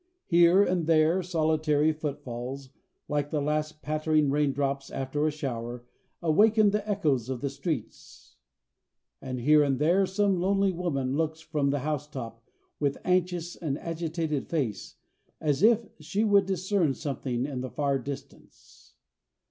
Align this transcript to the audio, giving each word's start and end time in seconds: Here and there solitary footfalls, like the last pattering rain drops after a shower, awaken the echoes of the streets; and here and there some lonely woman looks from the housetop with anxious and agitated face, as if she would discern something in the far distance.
Here 0.25 0.63
and 0.63 0.87
there 0.87 1.21
solitary 1.21 1.91
footfalls, 1.91 2.69
like 3.07 3.29
the 3.29 3.39
last 3.39 3.83
pattering 3.83 4.31
rain 4.31 4.51
drops 4.51 4.89
after 4.89 5.27
a 5.27 5.31
shower, 5.31 5.85
awaken 6.23 6.71
the 6.71 6.89
echoes 6.89 7.29
of 7.29 7.41
the 7.41 7.51
streets; 7.51 8.35
and 9.21 9.39
here 9.41 9.61
and 9.61 9.77
there 9.77 10.07
some 10.07 10.37
lonely 10.41 10.71
woman 10.71 11.15
looks 11.15 11.39
from 11.39 11.69
the 11.69 11.81
housetop 11.85 12.41
with 12.79 12.97
anxious 13.05 13.55
and 13.55 13.77
agitated 13.77 14.47
face, 14.49 14.95
as 15.39 15.61
if 15.61 15.87
she 15.99 16.23
would 16.23 16.47
discern 16.47 16.95
something 16.95 17.45
in 17.45 17.61
the 17.61 17.69
far 17.69 17.99
distance. 17.99 18.95